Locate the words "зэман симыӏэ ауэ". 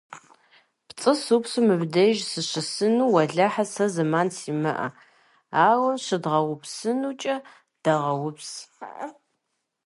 3.93-5.91